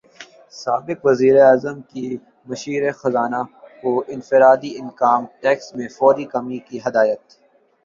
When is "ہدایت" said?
6.85-7.23